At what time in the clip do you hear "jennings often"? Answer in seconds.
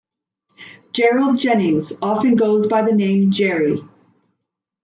1.37-2.33